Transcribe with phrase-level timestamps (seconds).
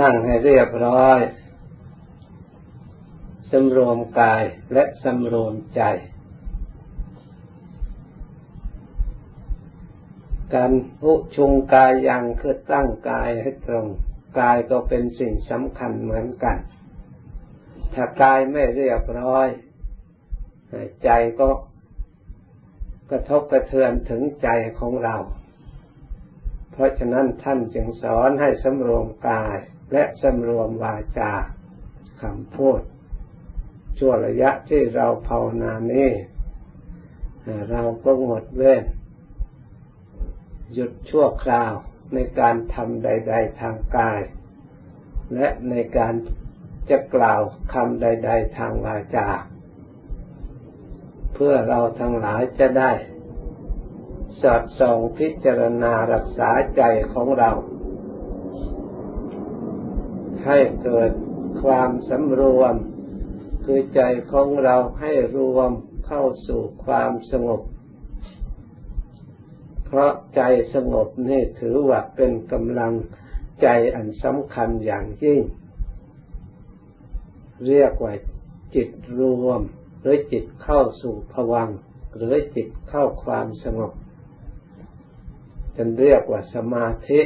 [0.00, 1.20] นั่งให้เรียบร้อย
[3.50, 5.82] สำรวมกายและสำรวมใจ
[10.54, 10.72] การ
[11.04, 13.86] อุชุงกายยังคือตั้งกายให้ตรง
[14.40, 16.56] กายก็เป็นสิ่งสำคัญเหมือนกัน
[17.94, 19.48] ถ้ากายไม่เรียบร้อย
[21.04, 21.48] ใจก็
[23.10, 24.48] กระทบกระเทือนถึงใจ
[24.78, 25.16] ของเรา
[26.72, 29.56] เพราะฉะนั้นท่านจึงสอนให้สำรวมกาย
[29.92, 31.32] และสำรวมวาจา
[32.22, 32.80] คำพูด
[33.98, 36.10] ช่วระยะที่เราภาวนานี้
[37.70, 38.84] เราก็หมดเว้น
[40.72, 41.72] หยุดชั่วคราว
[42.14, 44.20] ในการทำใด ๆ ทางกาย
[45.34, 46.14] และในการ
[46.90, 47.40] จะกล่าว
[47.72, 49.28] คำใด ๆ ทางวาจา
[51.34, 52.92] เพื่อเราทั้งหลายจะได้
[54.40, 56.82] สอดส่องพิจารณารักษาใจ
[57.12, 57.50] ของเรา
[60.46, 61.10] ให้เกิด
[61.62, 62.74] ความสำรวม
[63.64, 64.00] คือใจ
[64.32, 65.70] ของเราให้รวม
[66.06, 67.62] เข้าสู่ความสงบ
[69.84, 70.42] เพราะใจ
[70.74, 72.92] สงบนี่ถือว่าเป็นกำลัง
[73.62, 75.40] ใจอันสำคัญอย่างยิ่ง
[77.66, 78.14] เรียกว่า
[78.74, 78.88] จิต
[79.18, 79.60] รวม
[80.00, 81.68] หรือจิตเข้าสู่ภวัง
[82.16, 83.92] หรือจิตเข้าความสงบ
[85.76, 87.20] จนเรียกว่าสมาธิ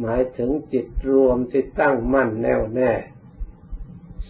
[0.00, 2.92] หมายถึงจิตรวมที่ตั้งมั่นแน่วแน่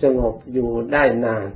[0.03, 1.49] สงบอยู่ได้นาน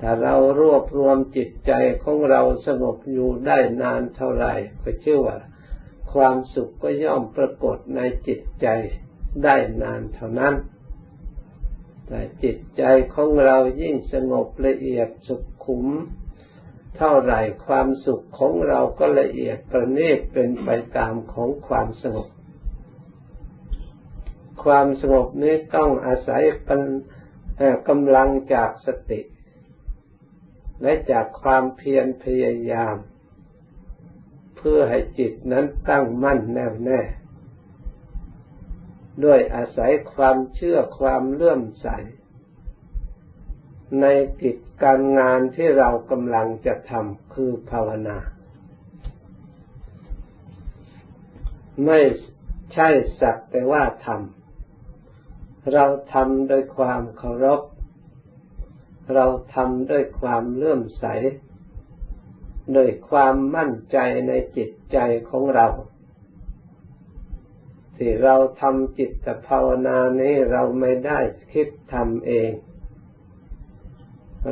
[0.00, 1.72] ถ้าเรารวบรวมจิตใจ
[2.04, 5.38] ของเราสงบอยู่ได้นานเท่าไหร่ก็เชื่อว่า
[6.12, 8.66] ความสุขก็ย่อมปรากฏในจิตใจ
[9.44, 10.54] ได้นานเท่านั้น
[12.06, 12.82] แต่จิตใจ
[13.14, 15.86] ของเรายิ่งสงบละเอียดสุขุม
[16.96, 22.28] เท่าไหร่ความสุขของเราก็ละเอียดประณีตเป็นไปตามของความสงบ
[24.64, 26.82] ความสงบนี้ต้องอาศัยเป็น
[27.88, 29.20] กำลังจากสติ
[30.82, 32.96] และจากความเพียรพยายาม
[34.56, 37.00] เพื่อให้จิตนั้นตั้งมั่นแน่วแน่
[39.24, 41.88] ด้วยอาศัยความเชื่อความเลื่อมใส
[44.00, 44.06] ใน
[44.42, 48.18] กิจการงานที่เรากำลังจะทำคือภาวนา
[51.86, 52.00] ไม่
[52.74, 52.88] ใช่
[53.20, 54.41] สักแต่ว่าทำ
[55.74, 57.60] เราทำด้วยความเคารพ
[59.14, 61.04] เราทำด้วยความเลื่อมใส
[62.76, 64.98] ด้วยความมั่นใจในจิตใจ
[65.30, 65.66] ของเรา
[67.96, 71.18] ที่เราทำจิตภาวนานี้เราไม่ได้
[71.52, 72.50] คิดทำเอง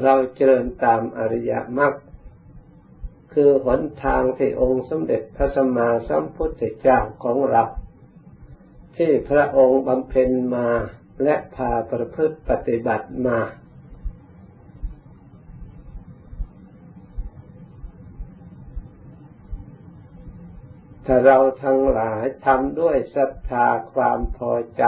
[0.02, 1.94] เราเจริญตามอริยมรรค
[3.32, 7.62] คือหนทางที่องค์สมเด็จพระสัมมาสัมพุทธเจ้าของเรา
[8.96, 10.68] ที่พระองค์บำเพ็ญมา
[11.22, 13.40] และพาประพฤติปฏิบัติมา
[21.06, 24.84] ถ้าเราทั้งหลายทำด้วยศรัทธาความพอใจ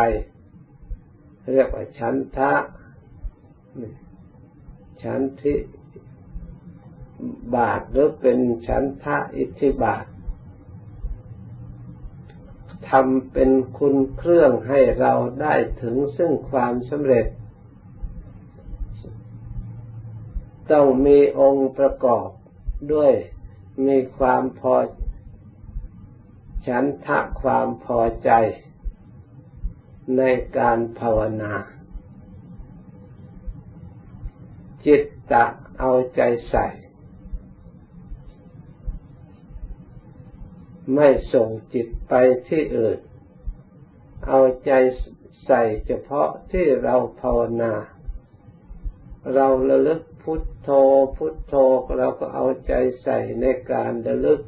[1.52, 2.52] เรียกว่าฉันทะ
[5.02, 5.54] ฉันทิ
[7.56, 8.38] บาทหรือเป็น
[8.68, 10.04] ฉันทะอิทธิบาท
[12.96, 17.26] ทำเป็นคุณเครื่องให้เราได้ถึงซึ่งความสำเร็จ
[20.72, 22.28] ต้องมีองค์ประกอบ
[22.92, 23.12] ด้วย
[23.86, 24.74] มีความพอ
[26.66, 28.30] ฉันทะความพอใจ
[30.16, 30.22] ใน
[30.58, 31.54] การภาวนา
[34.84, 35.02] จิต
[35.32, 35.44] ตะ
[35.78, 36.20] เอาใจ
[36.50, 36.66] ใส่
[40.94, 42.14] ไม่ส่งจิตไป
[42.48, 42.98] ที่อื่น
[44.28, 44.72] เอาใจ
[45.46, 47.72] ใส่เฉพาะที่เราภาวนา
[49.34, 50.70] เราระลึกพุทโธ
[51.16, 51.54] พุทโธ
[51.98, 52.72] เราก็เอาใจ
[53.02, 54.40] ใส่ในการระลึก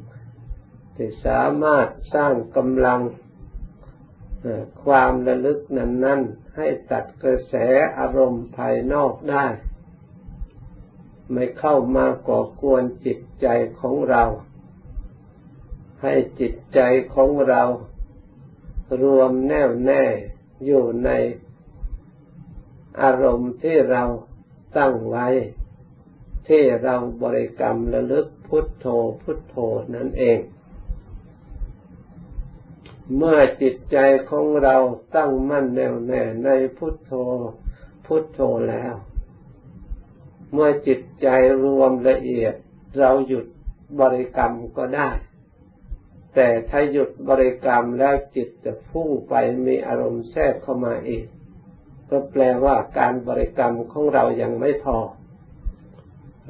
[0.95, 3.01] ที่สามารถสร้างกำลัง
[4.83, 7.55] ความระลึกนั้นๆให้ตัดกระแส
[7.99, 9.45] อารมณ์ภายนอกได้
[11.31, 13.47] ไม่เข้ามาก่อกวนจิตใจ
[13.79, 14.23] ของเรา
[16.01, 16.79] ให้จิตใจ
[17.13, 17.63] ของเรา
[19.01, 20.03] รวมแน่วแน่
[20.65, 21.09] อยู่ใน
[23.01, 24.03] อารมณ์ที่เรา
[24.77, 25.27] ตั้งไว้
[26.47, 28.85] ที่เราบริกรรมระลึกพุทโธ
[29.21, 29.55] พุทโธ
[29.95, 30.39] นั่นเอง
[33.17, 33.97] เมื่อจิตใจ
[34.29, 34.75] ของเรา
[35.15, 37.11] ตั้งมั่นแน่วแน่ในพุทโธ
[38.05, 38.39] พุทโธ
[38.69, 38.93] แล้ว
[40.51, 41.27] เมื่อจิตใจ
[41.63, 42.53] รวมละเอียด
[42.99, 43.45] เราหยุด
[43.99, 45.09] บริกรรมก็ได้
[46.35, 49.33] แต่ถ้าหยุดบริกรรมแล้วจิตจะพุ่งไป
[49.65, 51.25] มีอารมณ์แทรกเข้ามาอีก
[52.09, 54.97] ก็แปลว่าการบริกรรมของเรายังไม่พอ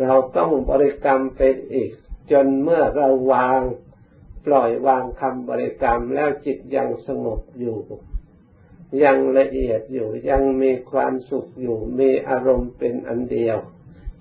[0.01, 1.41] เราต้องบริกรรมไป
[1.73, 1.91] อีก
[2.31, 3.61] จนเมื่อเราวาง
[4.45, 7.77] ปล่อยวางคำบริกรรมแล้วจิตยังสงบอยู่
[9.03, 13.57] ยังละเอียดอยู่ยังมีความสุขอยู่ มีอารมณ์เป็นอันเดียว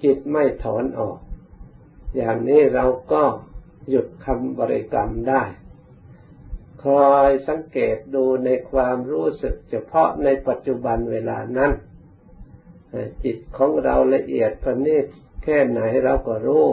[0.03, 1.19] จิตไม่ถอนออก
[2.17, 3.23] อย่างนี้เราก็
[3.89, 5.43] หยุดคำบริกรรมได้
[6.85, 11.73] คอยสังเกตดูในความรู้สึกเฉพาะในปัจจุบันเวลานั้น
[13.25, 15.07] จิตของเราละเอียดประณีต
[15.43, 16.67] แค่ไหนเราก็รู้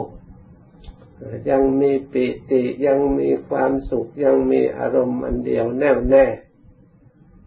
[1.50, 6.26] ยังมีปิติยังมีความสุขยังมีอารมณ์อันเดียวแน่วแน่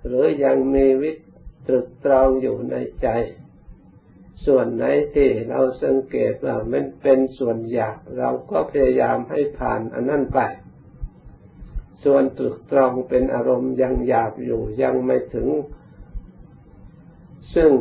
[0.06, 1.12] หรือยังมีวิ
[1.68, 3.08] ตรึกตรองอยู่ในใจ
[4.46, 4.86] ส่วนไหน
[5.16, 10.40] ที่เราสังเกตว่ามันเป็นส่วนอยากเราก็พยายามให้ผ่านอันนั้นไป
[12.04, 15.50] ส่วนตรึกตรองเป็นอารมณ์ยังหยาบอยู่ยังไม่ถึง
[17.56, 17.72] ซึ่ง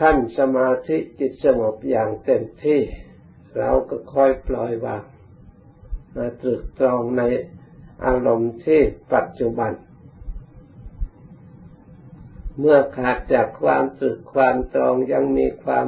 [0.00, 2.80] ขั้นสมาธิจิตสงบอย่างเต็มที่
[3.58, 5.04] เราก็ค่อยปล่อยวาง
[6.16, 7.22] มาตรึกตรองใน
[8.06, 8.80] อารมณ์ที่
[9.12, 9.72] ปัจจุบัน
[12.58, 15.86] เมื่อขาดจากความตรึกความตรองยังมีความ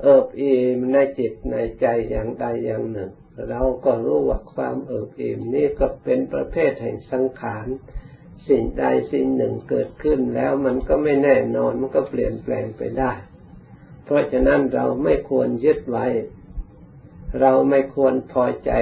[0.00, 3.10] เอิบอิ่มในจิตในใจอย่างใดอย่างหนึ่ง
[3.48, 7.66] เราก็รู้ว่าความเอิบอิ่มนี้ก็เป็นประเภทแห่งสังขาร
[8.48, 13.12] สิ่งใดสิ่งหนึ่งเกิดขึ้นแล้วมันก็ไม่แน่นอนมันก็เปลี่ยนแปลงไปได้
[14.04, 16.06] เพราะฉะนั้นเราไม่ควรยึดไว้
[17.40, 18.72] เราไม่ควรพอใจ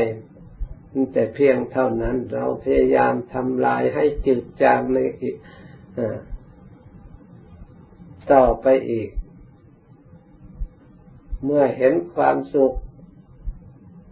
[1.13, 4.99] แต่เพียงเท่านั้นเราพยายามทำลายให้จืดจางใน
[8.33, 9.11] ต่อไปอีก
[11.45, 12.75] เมื่อเห็นความสุข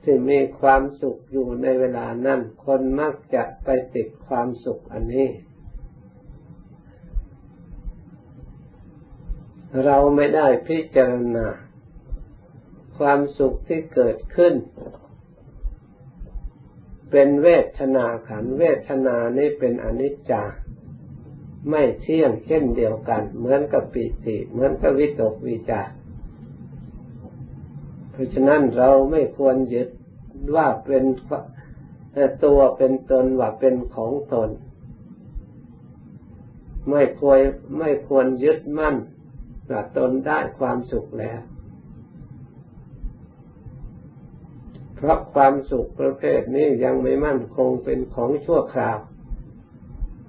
[0.02, 5.28] ที่มีความสุขอยู่ในเวลานั้น คนมักจะไปติดความสุขอันนี้
[9.84, 11.46] เราไม่ได้พิจารณา
[12.98, 14.54] ความสุขที่เกิดขึ้น
[17.10, 17.48] เป็นเว
[17.78, 20.44] ทนาขันเวทนานี่เป็นอนิจจา
[21.70, 25.92] ไม่เที่ยงเช่นเดียวกัน เหมือนกับปิติเหมือนกับวิตกวิจาร
[28.10, 29.88] เพราะฉะนั้นเราไม่ควรยึด
[30.56, 31.04] ว่าเป็น
[32.44, 34.50] ตัวเป็นตนว่าเป็นของตน
[36.90, 37.38] ไม่ควร
[37.78, 38.96] ไม่ควรยึดมั่น
[39.70, 41.40] ว่าตนได้ความสุขแล้ว
[44.96, 48.98] เพราะความสุขประเภทนี้ยังไม่มั่นคงเป็นของชั่วคราว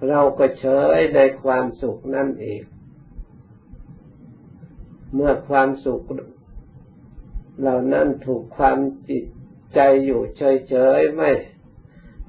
[0.09, 0.65] เราก็เฉ
[0.97, 2.61] ยในความสุขนั่นเอง
[5.13, 6.01] เมื่อความสุข
[7.59, 8.77] เหล่านั้นถูกความ
[9.09, 9.25] จิต
[9.75, 11.31] ใจอยู่เฉยๆไม่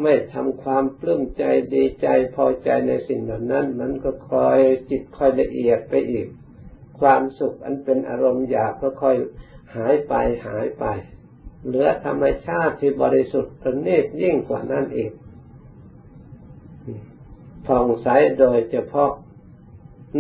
[0.03, 1.45] ไม่ทำความปลื้มใจ
[1.75, 4.59] ดีใจพอใจในสิ่งเหล่านั้น มันก็คอย
[4.91, 6.29] จิตคอยละเอียดไปอีก
[7.01, 9.17] ความสุขอันเป็นอารมณ์อยากก็ค่อย
[9.77, 10.15] หายไป
[10.47, 10.85] หายไป
[11.65, 15.13] เหลือธรรมชาติที่บริสุทธิ์ประณีตยิ่งกว่านั้นเอง
[17.69, 18.09] ผ่องใส
[18.41, 19.13] โดยเฉพาะ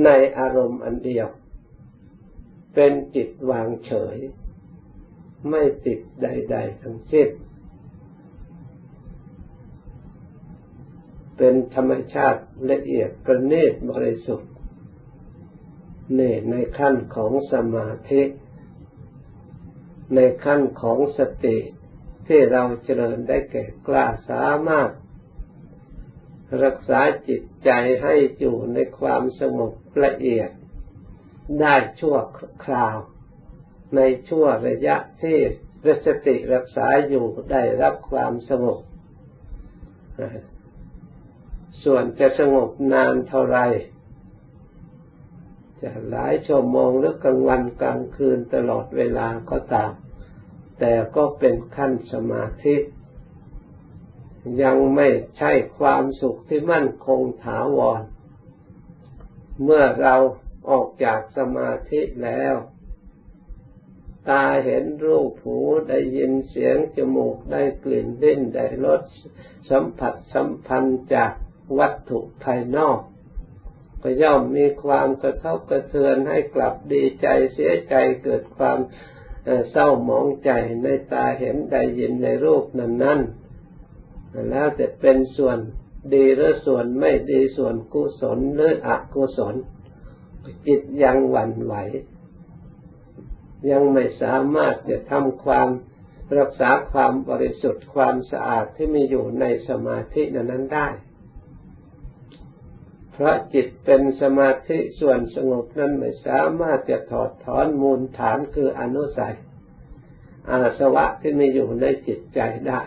[0.04, 1.28] ในอารมณ์อันเดียว
[2.74, 4.16] เป็นจิตวางเฉย
[5.50, 7.28] ไม่ติดใด ๆ ทั้งสิ้น
[11.36, 14.52] เป็นธรรมชาติละเอียดประณีตบริสุทธิ์
[16.18, 18.22] นี่ในขั้นของสมาธิ
[20.14, 21.56] ในขั้นของสติ
[22.26, 24.90] ที่เราเจริญได้แก่กล้าสามารถ
[26.64, 27.70] รักษาจิตใจ
[28.02, 29.72] ให้อยู่ในความสงบ
[30.04, 30.50] ละเอียด
[31.60, 32.16] ได้ชั่ว
[32.64, 32.96] คราว
[33.96, 35.38] ในชั่วระยะที่
[35.86, 38.80] รสติรักษาอยู่ได้รับความสงบ
[41.84, 43.58] ส่วนจะสงบนานเท่าไร
[45.82, 49.92] จะหลายชั่วโมงหรือกลางวันกลางคืนตลอดเวลาก็ตาม
[50.78, 52.76] แต่ก็เป็นขั้นสมาธิ
[54.62, 58.02] ยังไม่ใช่ความสุขที่มั่นคงถาวร
[59.64, 60.14] เมื่อเรา
[60.70, 62.54] ออกจากสมาธิแล้ว
[64.28, 69.02] ตาเห็นรูปหูได้ยินเสียงจมูกได้กลิ่นดิ้นได้รส
[69.70, 71.32] สัมผัสสัมพันธ์จาก
[71.78, 73.00] วัตถุภายนอก
[74.02, 78.78] ก็ย่อมมีความกระทบกระเทือนให้กลับดีใจเสียใจเกิดความ
[79.70, 80.50] เศร้าหมองใจ
[80.82, 83.20] ในตาเห็นได้ยินในรูปนั้นนั้น
[84.50, 85.58] แล้วจะเป็นส่วน
[86.14, 89.54] ดีหรือส่วนไม่ดีส่วนกุศลหรืออกุศล
[90.66, 91.74] จิตยังหวั่นไหว
[93.70, 95.68] ยังไม่สามารถจะทำความ
[96.38, 100.88] รักษาความบริสุทธิ์ความสะอาดที่มีอยู่ในสมาธินั้นได้
[103.12, 109.36] เพราะจิตเป็นสมาธิส่วนสงบนั้นไม่สามารถจะถอดถอนมูลฐานคืออนุสัย
[110.50, 112.80] อาสวะที่มีอยู่ในจิตใจได้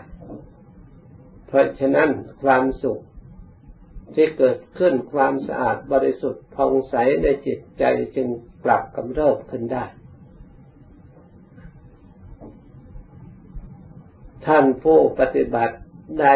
[1.52, 2.10] เพราะฉะนั้น
[2.42, 3.00] ความสุข
[4.14, 7.84] ที่เกิดขึ้นความสะอาดบริสุทธิ์ผ่องใสในจิตใจ
[8.16, 8.28] จึง
[8.64, 9.84] กลับกำเริบขึ้นได้
[14.46, 15.76] ท่านผู้ปฏิบัติ
[16.20, 16.34] ได้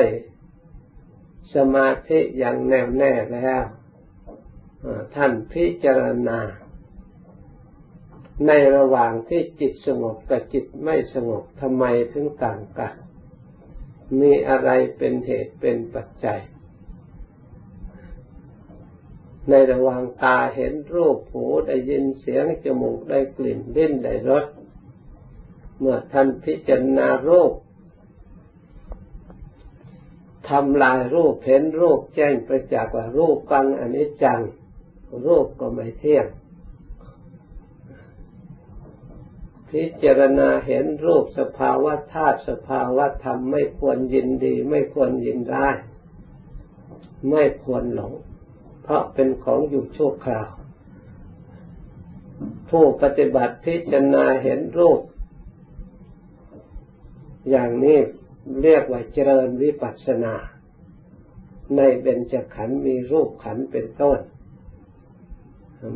[1.55, 3.63] สมาธิอย่างแน่วแน่แล้ว
[5.15, 6.41] ท่านพิจารณา
[8.47, 12.95] ในระหว่างที่จิตสงบกับจิตไม่สงบทำไมถึงต่างกัน
[14.21, 16.41] มีอะไรเป็นเหตุเป็นปัจจัย
[19.49, 24.45] ในระหว่างตาเห็นรูปหูได้ยินเสียงจมูกได้กลิ่นลิ้นได้รส
[25.79, 27.53] เมื่อท่านพิจารณารูป
[30.49, 34.41] ทำลายรูปเห็นรูปแจ้งประจักษ์ว่ารูปฟังอนิจจัง
[35.27, 36.27] รูปก็ไม่เที่ยง
[39.71, 45.77] พิจารณาเห็นรูปสภาวะธาตุสภาวะธรรมไม่ควรยินดี ไม่ควรยินร้าย
[47.31, 48.13] ไม่ควรหลง
[48.83, 50.51] เพราะเป็นของอยู่ชั่วคราว
[52.71, 55.01] ผู้ปฏิบัติพิจารณาเห็นรูป
[57.51, 57.99] อย่างนี้
[58.63, 60.35] เรียกว่าเจริญวิปัสสนา
[61.77, 64.19] ในเบญจขันธ์มีรูปขันธ์เป็นต้น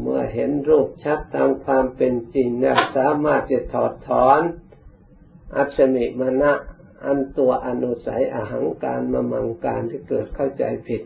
[0.00, 4.40] เมื่อเห็นรูปชัดตามความเป็นจริงเนี่ยสามารถจะถอดถอน
[5.56, 6.52] อัศมิมณะ
[7.04, 11.02] อันตัวอนุสัยอาหังการมมังการที่เกิดเข้าใจผิด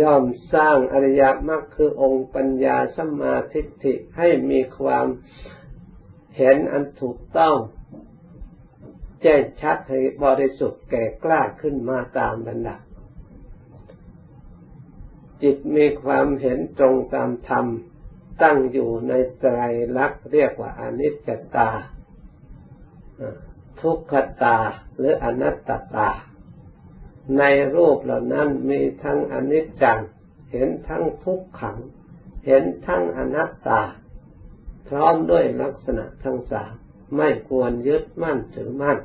[0.00, 0.24] ย่อม
[0.54, 5.06] สร้างอริยมรรคคือองค์ปัญญาสัมมาทิฏฐิให้มีความ
[6.36, 7.56] เห็นอันถูกต้อง
[9.22, 12.76] แจ้งชัดให้บริสุทธิ์แก่กล้าขึ้นมาตามบรรดา
[15.42, 17.66] จิตมีความเห็นตรงตามธรรม
[18.42, 19.56] ตั้งอยู่ในไตร
[19.96, 21.68] ลักษณ์เรียกว่าอนิจจตา
[23.80, 24.58] ทุกขตา
[24.96, 26.10] หรืออนัตตตา
[27.38, 27.42] ใน
[27.74, 30.00] รูปเหล่านั้นมีทั้งอนิจจัง
[30.52, 31.78] เห็นทั้งทุกขัง
[32.46, 33.80] เห็นทั้งอนัตตา
[34.88, 36.72] พร้อมด้วยลักษณะทั้งสาม
[37.16, 38.98] ไม่ควรยึดมั่นถือมั่น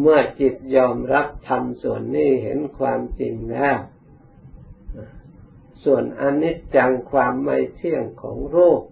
[0.00, 3.78] เมื่อจิตยอมรับธรรมส่วนนี้เห็นความจริงแล้ว
[5.84, 8.82] ส่วนอนิจจังความไม่เที่ยงของรูป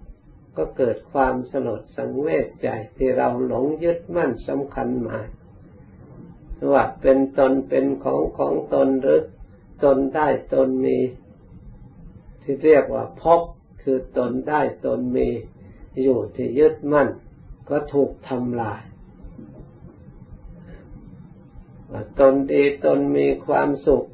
[0.56, 5.26] ก็เกิดความสลดสังเวชใจที่เราหลงยึดมั่นสำคัญหมาย
[6.72, 9.22] ว่าเป็นตนเป็นของของตนหรือ
[9.84, 10.98] ตนได้ตนมี
[12.42, 13.40] ที่เรียกว่าพบ
[13.82, 15.28] คือตนได้ตนมี
[16.02, 17.08] อยู่ที่ยึดมั่น
[17.68, 18.82] ก็ถูกทำลาย
[22.20, 24.06] ตนดีตนมีความสุข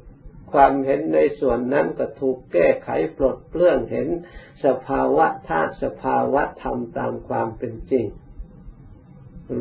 [0.51, 4.07] ความเห็นในส่วนนั้นก็ถูกแก้ไขปลดเปลื้องเห็น
[4.65, 8.05] สภาวะธาตุสภาวะธรรมตามความเป็นจริง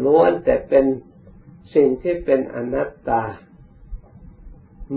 [0.04, 0.84] ล้วนแต่เป็น
[1.74, 3.24] สิ่งที่เป็นอนัตตา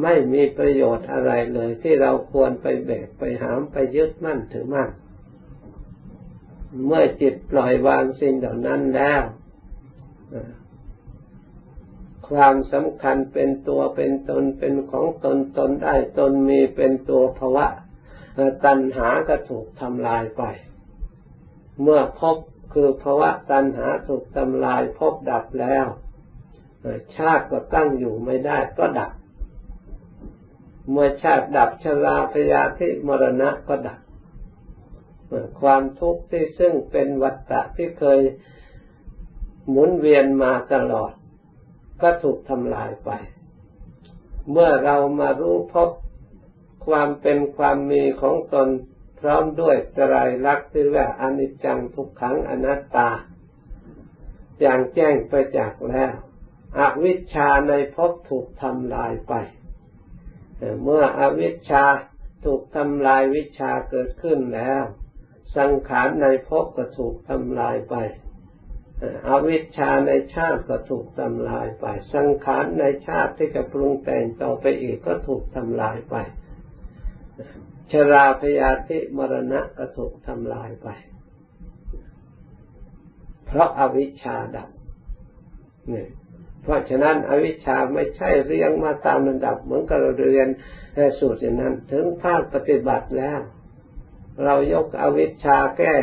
[0.01, 4.89] ไม่มีประโยชน์อะไรเลยที่เราควรไปแบกไปหามไปยึดมั่นถือมั่น
[6.85, 9.23] เมื่อจิตปล่อยวางสิ่งเหล่านั้นแล้ว
[12.29, 17.67] ความสำคัญเป็นตัวเป็นตนเป็นของตนตนได้ตนมีเป็นตัวภาวะ
[18.65, 20.43] ตัณหาก็ถูกทำลายไป
[21.81, 22.37] เมื่อพบ
[22.73, 25.87] คือภาวะตัณหาถูกทำลายพบดับแล้ว
[27.15, 29.11] ชาติก็ตั้งอยู่ไม่ได้ก็ดับ
[30.89, 33.99] เมื่อชาติดับชราพยาธิมรณะก็ดับ
[35.61, 38.19] ความทุกข์ที่ซึ่งเป็นวัฏฏะที่เคย
[39.69, 41.11] หมุนเวียนมาตลอด
[42.01, 43.11] ก็ถูกทำลายไป
[44.51, 45.89] เมื่อเรามารู้พบ
[46.85, 48.67] ความเป็นความมีของตน
[49.19, 53.09] พร้อมด้วยตรายลักษณ์ที่ว่าอนิจจังทุกขังอนัตตา
[54.61, 56.13] อย่างแจ้งไปจากแล้ว
[56.79, 59.33] อวิชชาในภพถูกทำลายไป
[60.83, 61.85] เมื่ออวิชชา
[62.45, 64.83] ถูกทำลายวิชาเกิดขึ้นแล้ว
[65.57, 67.95] สังขารในภพก็ถูกทำลายไป
[69.27, 76.15] อวิชชาในชาติก็ถูกทำลายไป สังขารในชาติที่จะปรุงแต่งต่อไปอีกก็ถูกทำลายไป
[77.91, 80.87] ชราพยาธิมรณะก็ถูกทำลายไป
[83.45, 84.69] เพราะอาวิชชาดับ
[85.89, 86.07] เนี่ย
[86.63, 90.47] เพราะฉะนั้นอวิชชาไม่ใช่เรียงมาตามระดับเหมือนกับเราเรียน
[91.19, 93.39] สูตรอย่างนั้น ถึงภาคปฏิบัติแล้ว
[94.43, 95.93] เรายกอวิชชาแก้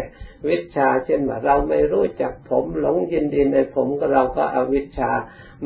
[0.48, 5.10] วิชาเช่นว่าเราไม่รู้จักผมหลงยินดีในผมก็เราก็อวิชชา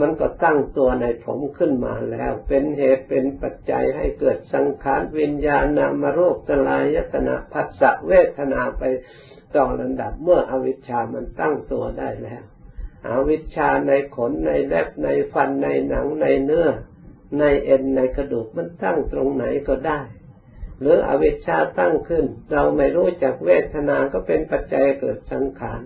[0.01, 8.83] มันก็ตั้งตัวในผมขึ้นมาแล้ว เป็นเหตุเป็นปัจจัยให้เกิดสังขารวิญญาณนามรูปสลายยตนาภัสสะเวทนาไป
[9.57, 12.43] ต่อระดับเมื่ออวิชชามันตั้งตัวได้แล้ว
[13.09, 16.69] อวิชชาในขนในเล็บในฟันในหนังในเนื้อ
[17.39, 20.01] ในเอ็นในกระดูกมันตั้งตรงไหนก็ได้
[20.83, 25.81] หรืออวิชชาตั้งขึ้น เราไม่รู้จักเวทนา ก็เป็นปัจจัยเกิดสังขาร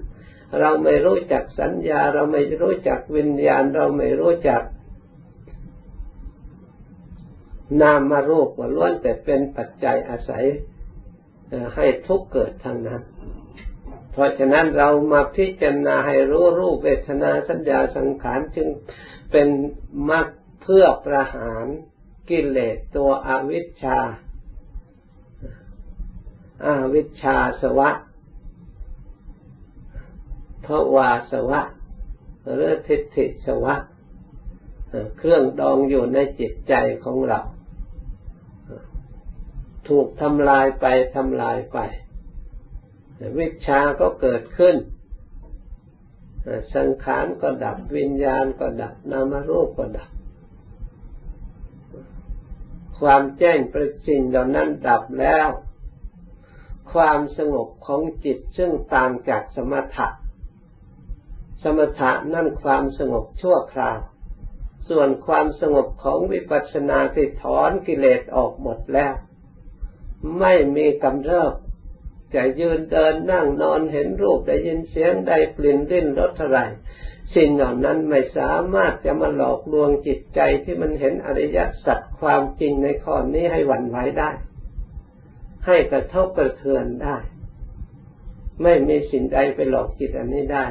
[0.60, 4.62] เราไม่รู้จักสัญญา เราไม่รู้จักวิญญาณ เราไม่รู้จัก
[7.82, 10.44] นามมารูปว่าล้วนแต่เป็นปัจจัยอาศัย
[11.74, 13.02] ให้ทุกเกิดทางนั้น
[14.12, 18.68] เพราะฉะนั้นเรามาพิจารณาให้รู้รูปเวทนาสัญญาสังขารจึง
[19.32, 19.48] เป็น
[20.10, 20.26] มรรค
[20.62, 21.66] เพื่อประหาร
[22.30, 23.98] กิเลสตัวอวิชชา
[26.64, 27.90] อาวิชชาสวะ
[30.66, 31.60] ภวาสวะ
[32.54, 33.74] หรือทิฏฐิสวะ
[35.18, 37.40] เครื่องดองอยู่ในจิตใจของเรา
[39.88, 41.78] ถูกทำลายไปทำลายไป
[43.38, 44.76] วิชาก็เกิดขึ้น
[46.74, 50.10] สังขารก็ดับวิญญาณก็ดับนามรูปก็ดับ
[52.98, 55.48] ความแจ้งประจิงเหล่านั้นดับแล้ว
[56.92, 60.08] ความสงบของจิตซึ่งต่างจากสมถะ
[61.62, 63.98] สมถะนั่นความสงบชั่วคราว
[64.88, 69.14] ส่วนความสงบของวิปัสสนาที่ถอนกิเลสออกหมดแล้ว
[70.38, 71.52] ไม่มีกำเริบ
[72.34, 76.58] จะยืนเดินนั่งนอนเห็นรูปได้ยินเสียงได้กลิ่นดิ้นรสอะไร
[77.34, 84.30] สิ่งเหล่านั้นไม่สามารถจะมาหลอกลวงจิตใจที่มันเห็นอริยสัจความจริงในข้อนี้ให้หวั่นไหวได้
[85.66, 87.16] ให้กระทบกระเทือนได้
[88.62, 90.64] ไม่มีสิ่งใดไปหลอกจิตอันนี้ได้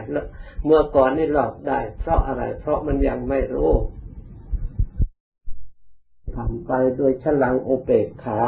[0.63, 3.71] เมื่อก่อนนี่หลอกได้ เพราะอะไร เพราะมันยังไม่รู้
[6.35, 8.41] ทำไปโดยฉลังอุเบกขา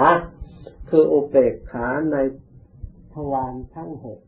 [0.90, 2.16] คืออุเบกขาใน
[3.14, 4.20] ทวารทั้งหก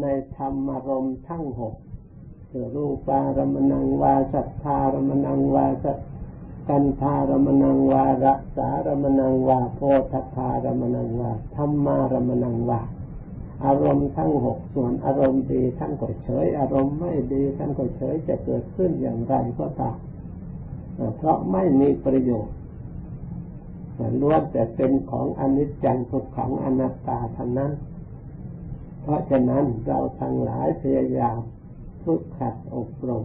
[0.00, 1.74] ในธรรมารมทั้งหก
[2.48, 5.98] คือรูปารมณังวาสัทธารมณังวาสัท
[6.68, 9.80] กันธารมนังวาระสารมนังวาโพ
[10.12, 12.80] ธธารมนังวาธรรมารมนังวา
[13.64, 19.98] อารมณ์ทั้งหกส่วนอารมณ์ดีท่านก็เฉย อารมณ์ไม่ดีท่านก็เฉยจะเกิดขึ้นอย่างไรก็ตาม
[21.16, 22.56] เพราะไม่มีประโยชน์
[24.20, 27.72] ล้วนแต่เป็นของอนิจจังทุกขังอนัตตาท่านั้น
[29.02, 31.38] เพราะฉะนั้นเราทั้งหลายพยายาม
[32.04, 33.24] ฝึกขัดอบรม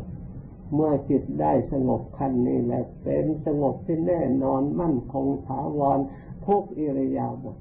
[0.73, 5.99] เมื่อจิตได้สงบขั้นนี้แล้วเป็นสงบที่แน่นอนมั่นคงถาวร
[6.45, 7.57] ทุกอิริยาบถ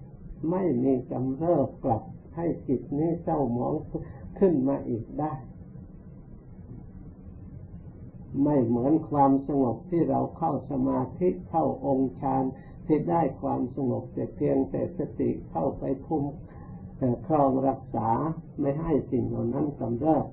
[0.50, 2.02] ไม่มีกำเริบกลับ
[2.36, 3.74] ให้จิตนี้เศร้าหมอง
[4.38, 5.34] ขึ้นมาอีกได้
[8.44, 12.44] ไม่เหมือนความสงบที่เราเข้าสมาธิเข้าองค์ฌาน
[12.86, 16.24] ที่ได้ความสงบแต่เพียงแต่สติเข้าไปคุม
[17.26, 18.08] ครองรักษา
[18.60, 20.24] ไม่ให้สิ่งเหล่านั้นกำเริบ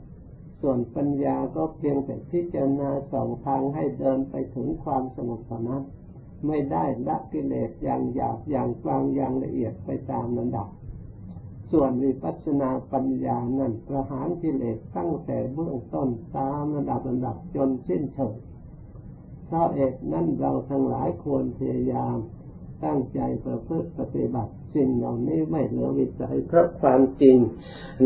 [0.65, 5.83] ส่วนปัญญาก็เพียงแต่พิจารณาสองทางให้เดินไปถึงความสงบเท่านั้น
[6.47, 10.67] ไม่ได้ละกิเลสอย่างหยาบอย่างกลางอย่างละเอียดไปตามลำดับ
[11.71, 18.33] ส่วนวิปัสสนาปัญญานั้นประหารกิเลสตั้งแต่เบื้องต้นตามระดับระดับจนสิ้นเชิง
[19.45, 22.17] เพราะเอกนั้นเราทั้งหลายควรพยายาม
[22.85, 27.37] ตั้งใจประพฤติปฏิบัติ สิ่งเหล่านี้ไม่เหลือวิสัยเพราะความจริง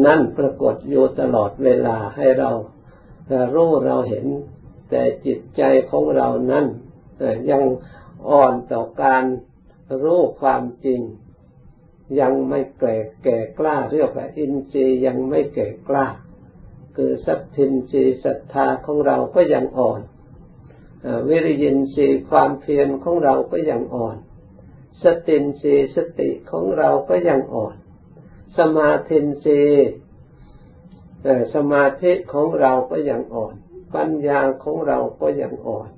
[0.06, 2.50] นั่นปรากฏอยู่ตลอดเวลาให้เรา
[3.54, 4.26] รู้เราเห็น
[4.90, 6.66] แต่จิตใจของเรานั้น
[7.52, 7.64] ยัง
[8.30, 9.24] อ่อนต่อการ
[10.04, 11.02] รู้ความจริง
[12.20, 16.08] ยังไม่แก่แก่กล้าเรียกว่าอินทรีย์ยังไม่แก่กล้า
[16.96, 20.02] คือสัตทินทรีย์ศรัทธาของเราก็ยังอ่อน
[21.30, 24.18] วิริยินทรีย์ความเพียรของเราก็ยังอ่อน
[25.04, 27.76] สตินสีสติของเราก็ยังอ่อน
[28.58, 29.60] สมาธินสี
[31.56, 33.56] สมาธิของเราก็ยังอ่อน
[33.96, 35.90] ปัญญาของเราก็ยังอ่อน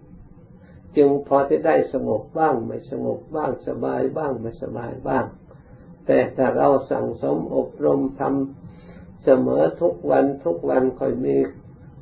[0.98, 5.26] จึงพอที่ได้สงบบ้างไม่สงบบ้างสบายบ้างไม่สบายบ้าง
[6.06, 11.38] แต่ถ้าเราสั่งสมอบรมทำเสมอทุกวันทุกวันค่อยมี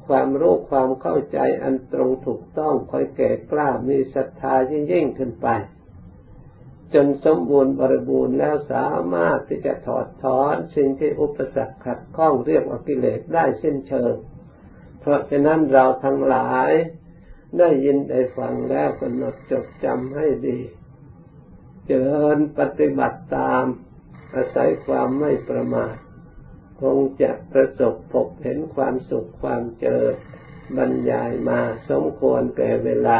[0.08, 5.48] ความรู้ความเข้าใจอันตรงถูกต้องค่อยแก่กล้ามีศรัทธายิ่งยิ่งขึ้นไป
[6.94, 14.14] จนสมบูรณ์บริบูรณ์แล้วสามารถที่จะถอดถอนสิ่งที่อุปสรรคขัดข้องเรียกว่ากิเลสได้เส้นเชิง
[15.00, 16.72] เพราะฉะนั้นเราทั้งหลาย
[17.60, 20.60] ได้ยินได้ฟังแล้วกำหนดจดจำให้ดี
[21.86, 23.64] เจริญปฏิบัติตาม
[24.36, 25.96] อาศัยความไม่ประมาท
[26.82, 30.16] คงจะประสบพบเห็นความสุขความเจริญ
[30.78, 33.20] บรรยายมาสมควรแก่เวลา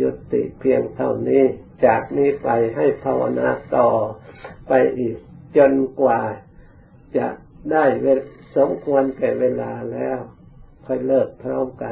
[0.00, 1.42] ยุติเพียงเท่านี้
[1.86, 3.88] จากนี้ไปให้ภาวนาต่อ
[4.68, 5.16] ไปอีก
[5.56, 6.20] จนกว่า
[7.16, 7.26] จะ
[7.72, 7.84] ได้
[8.56, 10.18] สมควรแก่เวลาแล้ว
[10.86, 11.88] ค่อยเลิกพร้อมกัน